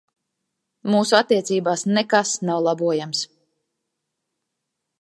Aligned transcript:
Mūsu 0.93 1.17
attiecībās 1.17 1.83
nekas 1.97 2.33
nav 2.51 2.63
labojams. 2.69 3.21